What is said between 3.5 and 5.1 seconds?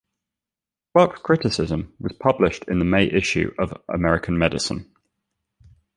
of "American Medicine".